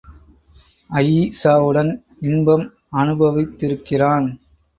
அயீஷாவுடன் 0.89 1.91
இன்பம் 2.21 2.65
அனுபவித்திருக்கிறான். 2.93 4.27